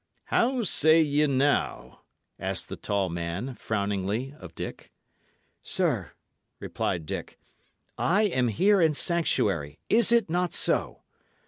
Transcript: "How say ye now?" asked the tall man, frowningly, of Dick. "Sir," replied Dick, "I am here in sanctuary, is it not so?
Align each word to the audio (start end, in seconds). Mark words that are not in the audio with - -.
"How 0.33 0.63
say 0.63 0.99
ye 0.99 1.27
now?" 1.27 2.01
asked 2.39 2.69
the 2.69 2.75
tall 2.75 3.07
man, 3.07 3.53
frowningly, 3.53 4.33
of 4.39 4.55
Dick. 4.55 4.91
"Sir," 5.61 6.13
replied 6.59 7.05
Dick, 7.05 7.37
"I 7.99 8.23
am 8.23 8.47
here 8.47 8.81
in 8.81 8.95
sanctuary, 8.95 9.77
is 9.91 10.11
it 10.11 10.27
not 10.27 10.55
so? 10.55 11.01